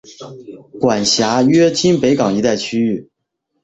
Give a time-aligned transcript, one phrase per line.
[0.79, 3.07] 管辖约今北港一带区域。